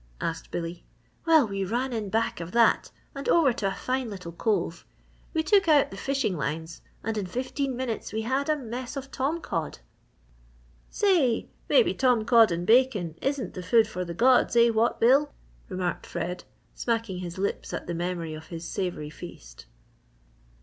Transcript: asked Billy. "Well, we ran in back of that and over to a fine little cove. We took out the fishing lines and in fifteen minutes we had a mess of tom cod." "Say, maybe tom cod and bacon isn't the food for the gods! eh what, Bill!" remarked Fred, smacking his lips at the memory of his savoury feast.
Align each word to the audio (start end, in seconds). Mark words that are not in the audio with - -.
asked 0.19 0.49
Billy. 0.49 0.83
"Well, 1.27 1.47
we 1.47 1.63
ran 1.63 1.93
in 1.93 2.09
back 2.09 2.39
of 2.39 2.53
that 2.53 2.89
and 3.13 3.29
over 3.29 3.53
to 3.53 3.67
a 3.67 3.75
fine 3.75 4.09
little 4.09 4.31
cove. 4.31 4.83
We 5.31 5.43
took 5.43 5.67
out 5.67 5.91
the 5.91 5.95
fishing 5.97 6.35
lines 6.35 6.81
and 7.03 7.19
in 7.19 7.27
fifteen 7.27 7.75
minutes 7.75 8.11
we 8.11 8.23
had 8.23 8.49
a 8.49 8.55
mess 8.57 8.97
of 8.97 9.11
tom 9.11 9.41
cod." 9.41 9.77
"Say, 10.89 11.49
maybe 11.69 11.93
tom 11.93 12.25
cod 12.25 12.51
and 12.51 12.65
bacon 12.65 13.13
isn't 13.21 13.53
the 13.53 13.61
food 13.61 13.87
for 13.87 14.03
the 14.03 14.15
gods! 14.15 14.55
eh 14.55 14.69
what, 14.71 14.99
Bill!" 14.99 15.31
remarked 15.69 16.07
Fred, 16.07 16.45
smacking 16.73 17.19
his 17.19 17.37
lips 17.37 17.71
at 17.71 17.85
the 17.85 17.93
memory 17.93 18.33
of 18.33 18.47
his 18.47 18.67
savoury 18.67 19.11
feast. 19.11 19.67